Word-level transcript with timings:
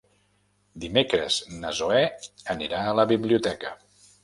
Dimecres 0.85 1.37
na 1.59 1.75
Zoè 1.81 2.01
anirà 2.55 2.83
a 2.87 2.99
la 3.03 3.09
biblioteca. 3.15 3.79